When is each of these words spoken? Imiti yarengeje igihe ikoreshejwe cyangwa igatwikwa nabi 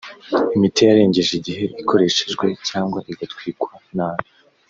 Imiti 0.55 0.79
yarengeje 0.87 1.31
igihe 1.39 1.63
ikoreshejwe 1.81 2.45
cyangwa 2.69 2.99
igatwikwa 3.11 3.71
nabi 3.95 4.27